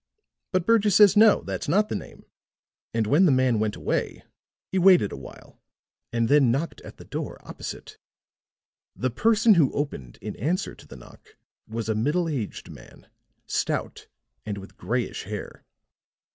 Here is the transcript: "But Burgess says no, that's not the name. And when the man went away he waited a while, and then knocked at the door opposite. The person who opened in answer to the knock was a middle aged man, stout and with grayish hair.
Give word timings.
"But 0.51 0.65
Burgess 0.65 0.95
says 0.95 1.15
no, 1.15 1.41
that's 1.43 1.67
not 1.67 1.87
the 1.87 1.93
name. 1.95 2.25
And 2.91 3.05
when 3.05 3.25
the 3.25 3.31
man 3.31 3.59
went 3.59 3.75
away 3.75 4.23
he 4.71 4.79
waited 4.79 5.11
a 5.11 5.15
while, 5.15 5.61
and 6.11 6.27
then 6.27 6.49
knocked 6.49 6.81
at 6.81 6.97
the 6.97 7.05
door 7.05 7.37
opposite. 7.47 7.99
The 8.95 9.11
person 9.11 9.53
who 9.53 9.71
opened 9.73 10.17
in 10.19 10.35
answer 10.37 10.73
to 10.73 10.87
the 10.87 10.95
knock 10.95 11.35
was 11.67 11.87
a 11.87 11.93
middle 11.93 12.27
aged 12.27 12.71
man, 12.71 13.11
stout 13.45 14.07
and 14.43 14.57
with 14.57 14.75
grayish 14.75 15.25
hair. 15.25 15.63